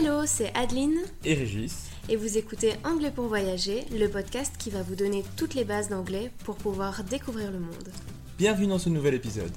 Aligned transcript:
Hello, 0.00 0.26
c'est 0.26 0.52
Adeline 0.54 0.98
et 1.24 1.34
Régis. 1.34 1.88
et 2.08 2.14
vous 2.14 2.38
écoutez 2.38 2.74
Anglais 2.84 3.10
pour 3.12 3.24
voyager, 3.24 3.84
le 3.90 4.06
podcast 4.06 4.54
qui 4.56 4.70
va 4.70 4.80
vous 4.80 4.94
donner 4.94 5.24
toutes 5.36 5.56
les 5.56 5.64
bases 5.64 5.88
d'anglais 5.88 6.30
pour 6.44 6.54
pouvoir 6.54 7.02
découvrir 7.02 7.50
le 7.50 7.58
monde. 7.58 7.88
Bienvenue 8.38 8.68
dans 8.68 8.78
ce 8.78 8.90
nouvel 8.90 9.14
épisode. 9.14 9.50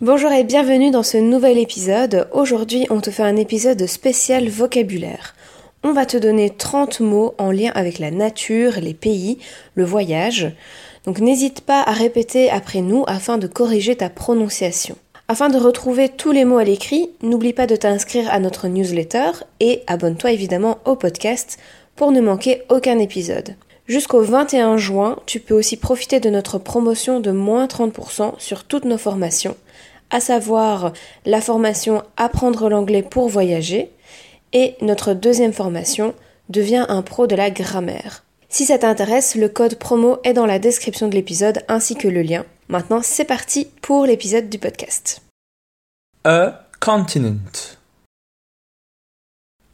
Bonjour 0.00 0.32
et 0.32 0.42
bienvenue 0.42 0.90
dans 0.90 1.04
ce 1.04 1.18
nouvel 1.18 1.56
épisode. 1.56 2.26
Aujourd'hui, 2.32 2.88
on 2.90 3.00
te 3.00 3.10
fait 3.10 3.22
un 3.22 3.36
épisode 3.36 3.86
spécial 3.86 4.48
vocabulaire. 4.48 5.36
On 5.84 5.92
va 5.92 6.06
te 6.06 6.16
donner 6.16 6.50
30 6.50 7.00
mots 7.00 7.34
en 7.38 7.52
lien 7.52 7.70
avec 7.76 8.00
la 8.00 8.10
nature, 8.10 8.80
les 8.80 8.94
pays, 8.94 9.38
le 9.76 9.84
voyage. 9.84 10.52
Donc 11.06 11.18
n'hésite 11.18 11.62
pas 11.62 11.82
à 11.82 11.92
répéter 11.92 12.50
après 12.50 12.80
nous 12.80 13.04
afin 13.06 13.38
de 13.38 13.46
corriger 13.46 13.96
ta 13.96 14.10
prononciation. 14.10 14.96
Afin 15.28 15.48
de 15.48 15.58
retrouver 15.58 16.08
tous 16.08 16.32
les 16.32 16.44
mots 16.44 16.58
à 16.58 16.64
l'écrit, 16.64 17.10
n'oublie 17.22 17.52
pas 17.52 17.66
de 17.66 17.76
t'inscrire 17.76 18.28
à 18.32 18.40
notre 18.40 18.66
newsletter 18.66 19.30
et 19.60 19.82
abonne-toi 19.86 20.32
évidemment 20.32 20.78
au 20.84 20.96
podcast 20.96 21.58
pour 21.94 22.10
ne 22.10 22.20
manquer 22.20 22.62
aucun 22.68 22.98
épisode. 22.98 23.54
Jusqu'au 23.86 24.22
21 24.22 24.76
juin, 24.76 25.18
tu 25.26 25.40
peux 25.40 25.54
aussi 25.54 25.76
profiter 25.76 26.20
de 26.20 26.30
notre 26.30 26.58
promotion 26.58 27.20
de 27.20 27.30
moins 27.30 27.66
30% 27.66 28.34
sur 28.38 28.64
toutes 28.64 28.84
nos 28.84 28.98
formations, 28.98 29.56
à 30.10 30.20
savoir 30.20 30.92
la 31.26 31.40
formation 31.40 32.02
Apprendre 32.16 32.68
l'anglais 32.68 33.02
pour 33.02 33.28
voyager 33.28 33.90
et 34.52 34.74
notre 34.80 35.14
deuxième 35.14 35.52
formation 35.52 36.14
Devient 36.48 36.86
un 36.88 37.02
pro 37.02 37.28
de 37.28 37.36
la 37.36 37.50
grammaire. 37.50 38.24
Si 38.52 38.66
ça 38.66 38.78
t'intéresse, 38.78 39.36
le 39.36 39.48
code 39.48 39.78
promo 39.78 40.18
est 40.24 40.32
dans 40.32 40.44
la 40.44 40.58
description 40.58 41.06
de 41.06 41.14
l'épisode 41.14 41.64
ainsi 41.68 41.94
que 41.94 42.08
le 42.08 42.20
lien. 42.22 42.44
Maintenant, 42.66 43.00
c'est 43.00 43.24
parti 43.24 43.66
pour 43.80 44.06
l'épisode 44.06 44.48
du 44.48 44.58
podcast. 44.58 45.22
A 46.24 46.66
continent. 46.80 47.38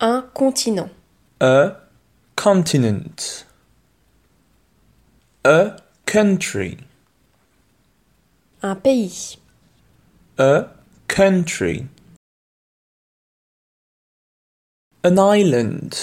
Un 0.00 0.28
continent. 0.34 0.90
A 1.40 1.80
continent. 2.36 3.46
A 5.44 5.76
country. 6.04 6.76
Un 8.62 8.76
pays. 8.76 9.38
A 10.36 10.66
country. 11.08 11.86
An 15.02 15.16
island. 15.34 15.94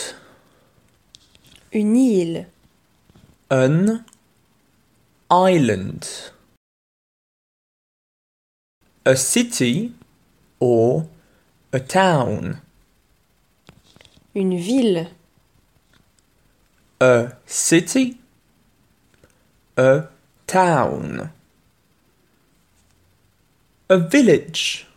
Une 1.71 1.97
île. 1.97 2.47
An 3.49 4.05
island. 5.29 6.31
A 9.05 9.15
city 9.17 9.93
or 10.59 11.07
a 11.73 11.79
town. 11.79 12.61
Une 14.33 14.57
ville. 14.57 15.07
A 17.01 17.33
city. 17.45 18.17
A 19.77 20.03
town. 20.47 21.31
A 23.89 23.97
village. 23.97 24.87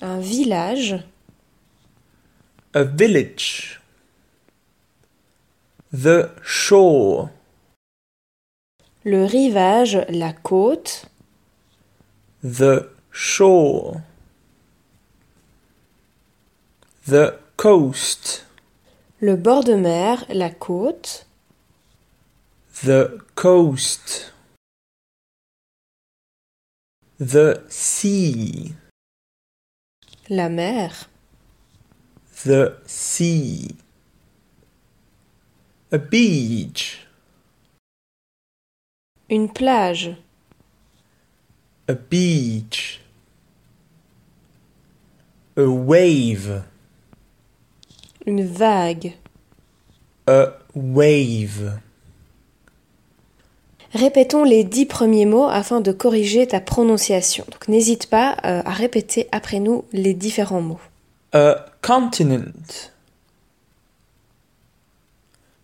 Un 0.00 0.20
village. 0.20 1.04
A 2.74 2.84
village. 2.84 3.81
The 5.92 6.30
shore. 6.42 7.28
Le 9.04 9.26
rivage, 9.26 9.98
la 10.08 10.32
côte. 10.32 11.04
The 12.42 12.88
shore. 13.10 14.00
The 17.06 17.38
coast. 17.58 18.46
Le 19.20 19.36
bord 19.36 19.64
de 19.64 19.74
mer, 19.74 20.24
la 20.30 20.48
côte. 20.48 21.26
The 22.84 23.18
coast. 23.34 24.32
The 27.20 27.62
sea. 27.68 28.74
La 30.30 30.48
mer. 30.48 31.06
The 32.44 32.78
sea. 32.86 33.76
A 35.94 35.98
beach. 35.98 37.06
Une 39.28 39.52
plage. 39.52 40.16
A 41.86 41.92
beach. 41.92 43.02
A 45.58 45.64
wave. 45.64 46.62
Une 48.24 48.46
vague. 48.46 49.12
A 50.26 50.54
wave. 50.74 51.78
Répétons 53.92 54.44
les 54.44 54.64
dix 54.64 54.86
premiers 54.86 55.26
mots 55.26 55.44
afin 55.44 55.82
de 55.82 55.92
corriger 55.92 56.46
ta 56.46 56.60
prononciation. 56.60 57.44
Donc 57.52 57.68
n'hésite 57.68 58.08
pas 58.08 58.38
euh, 58.46 58.62
à 58.64 58.72
répéter 58.72 59.28
après 59.30 59.60
nous 59.60 59.84
les 59.92 60.14
différents 60.14 60.62
mots. 60.62 60.80
A 61.34 61.66
continent. 61.82 62.91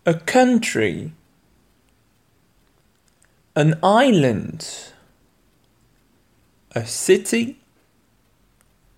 A 0.09 0.15
country. 0.15 1.11
An 3.55 3.77
island. 3.83 4.67
A 6.71 6.83
city 6.83 7.59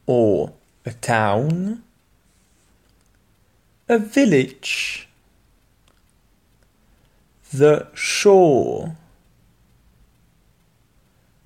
or 0.06 0.54
a 0.86 0.94
town. 0.94 1.84
A 3.90 3.98
village. 3.98 5.10
The 7.52 7.88
shore. 7.94 8.96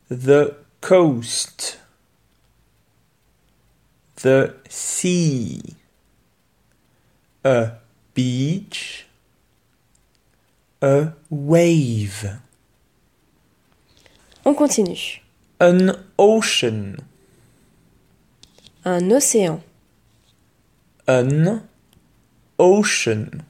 The 0.10 0.58
coast. 0.82 1.80
The 4.18 4.54
sea. 4.70 5.60
A 7.44 7.72
beach. 8.14 9.08
A 10.86 11.14
wave. 11.32 12.38
On 14.46 14.54
continue. 14.54 15.20
An 15.60 15.96
ocean. 16.16 16.98
Un 18.86 19.10
océan. 19.10 19.62
An 21.08 21.64
ocean. 22.60 23.42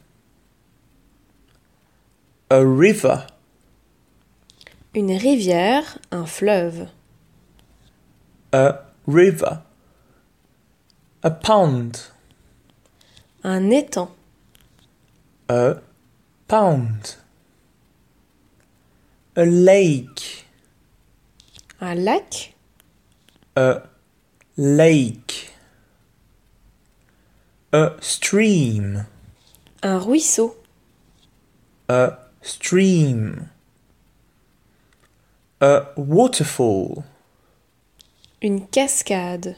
A 2.49 2.63
river. 2.63 3.27
Une 4.93 5.11
rivière, 5.11 5.97
un 6.13 6.25
fleuve. 6.25 6.87
A 8.53 8.79
river. 9.05 9.59
A 11.21 11.31
pond. 11.31 11.91
Un 13.43 13.71
étang. 13.71 14.11
A 15.49 15.81
pound. 16.47 17.24
A 19.37 19.43
lake. 19.43 20.45
Un 21.81 22.05
lac? 22.05 22.53
A 23.57 23.81
lake. 24.55 25.51
A 27.73 27.97
stream. 27.99 29.05
Un 29.83 29.99
ruisseau. 29.99 30.55
A 31.89 32.17
stream. 32.41 33.49
A 35.59 35.87
waterfall. 35.97 37.03
Une 38.41 38.67
cascade. 38.67 39.57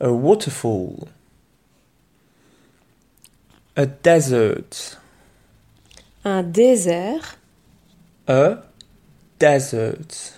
A 0.00 0.10
waterfall. 0.10 1.08
A 3.76 3.84
desert. 3.84 4.98
Un 6.24 6.42
désert. 6.42 7.37
A 8.28 8.58
desert. 9.38 10.34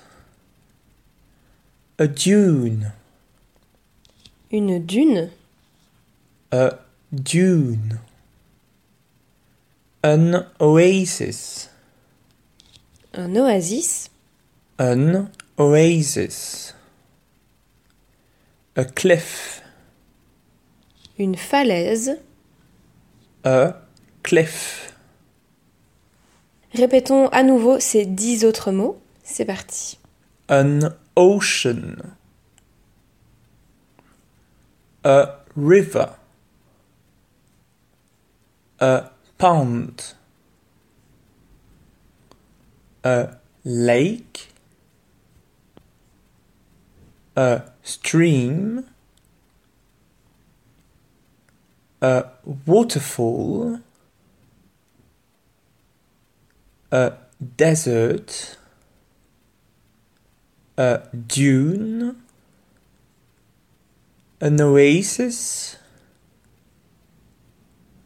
A 1.99 2.07
dune. 2.07 2.93
Une 4.53 4.79
dune? 4.79 5.31
A 6.53 6.79
dune. 7.13 7.99
An 10.05 10.47
oasis. 10.61 11.69
Un 13.13 13.37
oasis? 13.37 14.09
An 14.79 15.29
oasis. 15.59 16.75
A 18.77 18.85
cliff. 18.85 19.63
Une 21.19 21.35
falaise? 21.35 22.21
A 23.45 23.75
cliff. 24.23 24.95
Répétons 26.73 27.29
à 27.29 27.43
nouveau 27.43 27.81
ces 27.81 28.07
dix 28.07 28.45
autres 28.45 28.71
mots. 28.71 29.01
C'est 29.25 29.45
parti. 29.45 29.99
An 30.49 30.81
ocean. 31.17 31.97
A 35.05 35.45
river. 35.57 36.07
A 38.81 39.13
pond. 39.39 40.15
A 43.05 43.29
lake. 43.65 44.53
A 47.37 47.65
stream. 47.83 48.85
A 52.01 52.33
waterfall. 52.67 53.81
A 56.93 57.13
desert. 57.41 58.59
A 60.77 61.03
dune. 61.13 62.17
An 64.43 64.59
oasis. 64.59 65.79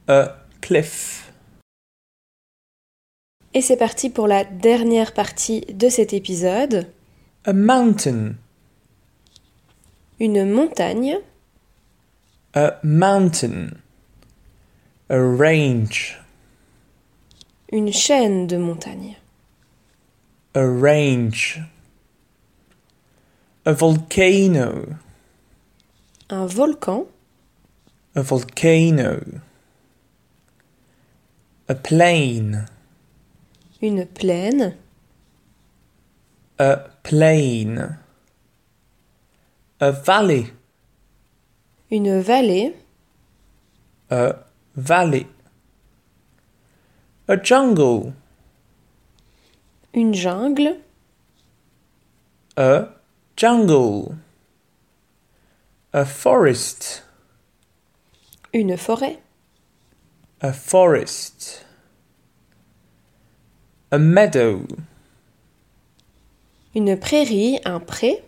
A 0.06 0.36
cliff. 0.60 1.32
Et 3.54 3.62
c'est 3.62 3.76
parti 3.76 4.10
pour 4.10 4.26
la 4.26 4.44
dernière 4.44 5.14
partie 5.14 5.62
de 5.62 5.88
cet 5.88 6.12
épisode. 6.12 6.88
A 7.44 7.52
mountain. 7.52 8.34
Une 10.18 10.50
montagne. 10.50 11.18
A 12.54 12.80
mountain. 12.82 13.70
A 15.08 15.16
range. 15.16 16.23
Une 17.72 17.92
chaîne 17.92 18.46
de 18.46 18.56
montagnes. 18.56 19.16
A 20.54 20.60
range. 20.60 21.60
A 23.64 23.72
volcano. 23.72 24.96
Un 26.28 26.46
volcan. 26.46 27.06
A 28.14 28.22
volcano. 28.22 29.20
A 31.68 31.74
plain. 31.74 32.66
Une 33.80 34.06
plaine. 34.06 34.76
A 36.58 36.76
plain. 37.02 37.98
A 39.80 39.90
valley. 39.90 40.52
Une 41.90 42.20
vallée. 42.20 42.74
A 44.10 44.46
valley. 44.76 45.26
A 47.26 47.36
jungle. 47.42 48.12
Une 49.94 50.12
jungle. 50.12 50.80
A 52.54 52.88
jungle. 53.34 54.18
A 55.94 56.04
forest. 56.04 57.02
Une 58.52 58.76
forêt. 58.76 59.20
A 60.42 60.52
forest. 60.52 61.64
A 63.90 63.98
meadow. 63.98 64.66
Une 66.74 66.94
prairie, 66.98 67.58
un 67.64 67.80
pré. 67.80 68.22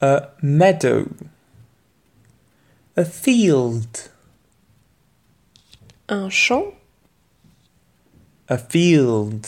A 0.00 0.34
meadow. 0.40 1.08
A 2.96 3.04
field. 3.04 4.12
Un 6.08 6.30
champ. 6.30 6.79
A 8.52 8.58
field. 8.58 9.46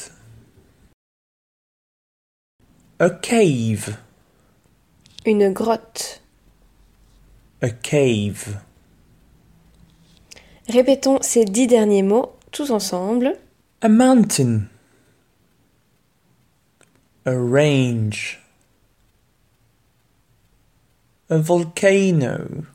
A 3.00 3.10
cave. 3.10 3.96
Une 5.26 5.53
grotte. 5.53 6.22
A 7.62 7.70
cave. 7.70 8.60
Répétons 10.69 11.20
ces 11.20 11.44
dix 11.44 11.67
derniers 11.67 12.05
mots 12.05 12.36
tous 12.53 12.70
ensemble. 12.70 13.36
A 13.81 13.88
mountain. 13.88 14.69
A 17.26 17.32
range. 17.32 18.41
A 21.29 21.38
volcano. 21.38 22.67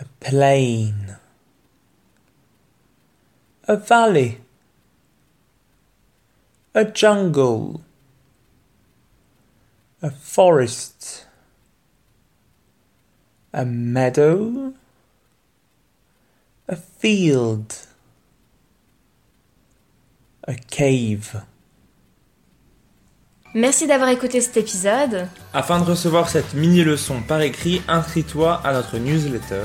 A 0.00 0.04
plain. 0.18 1.20
A 3.68 3.76
valley. 3.76 4.38
A 6.74 6.84
jungle. 6.84 7.80
A 10.02 10.10
forest. 10.10 11.26
A 13.52 13.64
meadow. 13.64 14.74
A 16.68 16.76
field. 16.76 17.74
A 20.46 20.54
cave. 20.54 21.42
Merci 23.52 23.86
d'avoir 23.86 24.10
écouté 24.10 24.40
cet 24.40 24.58
épisode. 24.58 25.28
Afin 25.52 25.80
de 25.80 25.84
recevoir 25.86 26.28
cette 26.28 26.54
mini-leçon 26.54 27.22
par 27.22 27.40
écrit, 27.40 27.82
inscris-toi 27.88 28.60
à 28.62 28.72
notre 28.74 28.98
newsletter. 28.98 29.64